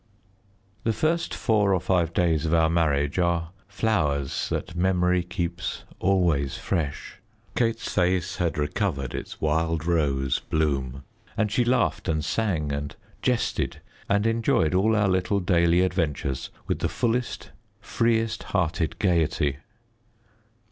The 0.83 0.93
first 0.93 1.31
four 1.31 1.75
or 1.75 1.79
five 1.79 2.11
days 2.11 2.47
of 2.47 2.55
our 2.55 2.71
marriage 2.71 3.19
are 3.19 3.51
flowers 3.67 4.49
that 4.49 4.75
memory 4.75 5.21
keeps 5.21 5.83
always 5.99 6.57
fresh. 6.57 7.17
Kate's 7.55 7.93
face 7.93 8.37
had 8.37 8.57
recovered 8.57 9.13
its 9.13 9.39
wild 9.39 9.85
rose 9.85 10.39
bloom, 10.39 11.03
and 11.37 11.51
she 11.51 11.63
laughed 11.63 12.07
and 12.09 12.25
sang 12.25 12.71
and 12.71 12.95
jested 13.21 13.79
and 14.09 14.25
enjoyed 14.25 14.73
all 14.73 14.95
our 14.95 15.07
little 15.07 15.39
daily 15.39 15.81
adventures 15.81 16.49
with 16.65 16.79
the 16.79 16.89
fullest, 16.89 17.51
freest 17.79 18.41
hearted 18.57 18.97
gaiety. 18.97 19.57